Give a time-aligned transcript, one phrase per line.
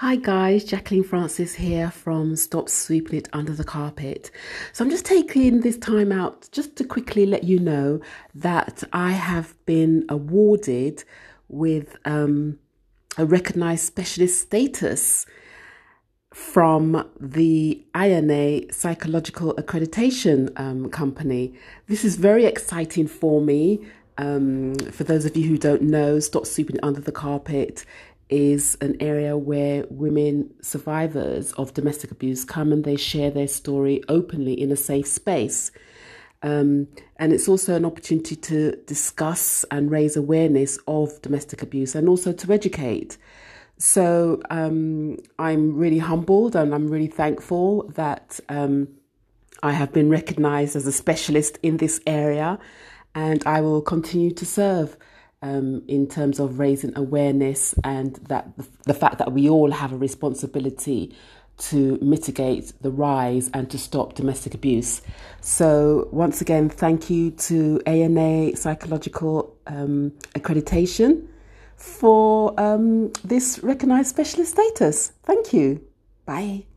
[0.00, 4.30] Hi guys, Jacqueline Francis here from Stop Sweeping It Under the Carpet.
[4.74, 8.00] So I'm just taking this time out just to quickly let you know
[8.34, 11.02] that I have been awarded
[11.48, 12.58] with um,
[13.16, 15.24] a recognized specialist status
[16.34, 21.54] from the INA Psychological Accreditation um, Company.
[21.86, 23.86] This is very exciting for me.
[24.18, 27.86] Um, for those of you who don't know, Stop Sweeping It Under the Carpet
[28.28, 34.02] is an area where women survivors of domestic abuse come and they share their story
[34.08, 35.70] openly in a safe space.
[36.42, 42.08] Um, and it's also an opportunity to discuss and raise awareness of domestic abuse and
[42.08, 43.16] also to educate.
[43.78, 48.88] So um, I'm really humbled and I'm really thankful that um,
[49.62, 52.58] I have been recognized as a specialist in this area
[53.14, 54.96] and I will continue to serve
[55.46, 58.48] um, in terms of raising awareness and that
[58.84, 61.14] the fact that we all have a responsibility
[61.58, 65.00] to mitigate the rise and to stop domestic abuse.
[65.40, 71.28] So, once again, thank you to ANA Psychological um, Accreditation
[71.76, 75.12] for um, this recognized specialist status.
[75.22, 75.80] Thank you.
[76.26, 76.75] Bye.